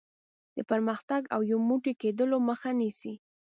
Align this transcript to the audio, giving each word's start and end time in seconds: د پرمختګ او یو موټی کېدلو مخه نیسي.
د 0.55 0.57
پرمختګ 0.69 1.21
او 1.33 1.41
یو 1.51 1.59
موټی 1.69 1.93
کېدلو 2.01 2.37
مخه 2.49 2.69
نیسي. 2.79 3.13